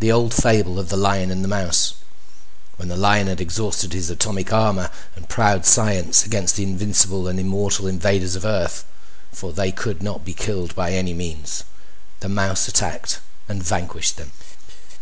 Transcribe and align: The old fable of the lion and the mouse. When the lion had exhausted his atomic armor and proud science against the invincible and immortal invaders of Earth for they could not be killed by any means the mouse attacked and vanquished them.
The 0.00 0.10
old 0.10 0.32
fable 0.32 0.78
of 0.78 0.88
the 0.88 0.96
lion 0.96 1.30
and 1.30 1.44
the 1.44 1.48
mouse. 1.48 1.92
When 2.78 2.88
the 2.88 2.96
lion 2.96 3.26
had 3.26 3.38
exhausted 3.38 3.92
his 3.92 4.08
atomic 4.08 4.50
armor 4.50 4.88
and 5.14 5.28
proud 5.28 5.66
science 5.66 6.24
against 6.24 6.56
the 6.56 6.62
invincible 6.62 7.28
and 7.28 7.38
immortal 7.38 7.86
invaders 7.86 8.34
of 8.34 8.46
Earth 8.46 8.86
for 9.30 9.52
they 9.52 9.70
could 9.70 10.02
not 10.02 10.24
be 10.24 10.32
killed 10.32 10.74
by 10.74 10.92
any 10.94 11.12
means 11.12 11.64
the 12.20 12.30
mouse 12.30 12.66
attacked 12.66 13.18
and 13.46 13.62
vanquished 13.62 14.16
them. 14.16 14.32